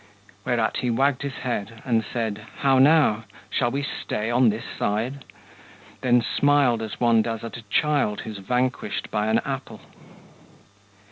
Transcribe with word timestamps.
Whereat 0.45 0.77
he 0.77 0.89
wagged 0.89 1.21
his 1.21 1.43
head, 1.45 1.83
and 1.85 2.03
said: 2.03 2.39
"How 2.61 2.79
now? 2.79 3.25
Shall 3.51 3.69
we 3.69 3.83
stay 3.83 4.31
on 4.31 4.49
this 4.49 4.63
side?" 4.65 5.25
then 6.01 6.23
smiled 6.23 6.81
as 6.81 6.99
one 6.99 7.21
Does 7.21 7.43
at 7.43 7.55
a 7.57 7.61
child 7.69 8.21
who's 8.21 8.39
vanquished 8.39 9.11
by 9.11 9.27
an 9.27 9.41
apple. 9.45 9.81